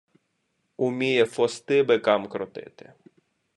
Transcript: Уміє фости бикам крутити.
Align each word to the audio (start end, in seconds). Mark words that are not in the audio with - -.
Уміє 0.77 1.25
фости 1.25 1.83
бикам 1.83 2.27
крутити. 2.27 2.93